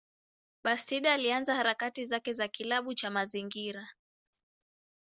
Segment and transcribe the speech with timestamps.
[0.63, 3.87] Bastida alianza harakati zake na kilabu cha mazingira.